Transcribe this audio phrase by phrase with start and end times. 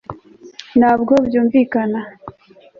[0.79, 1.99] ntabwo byumvikana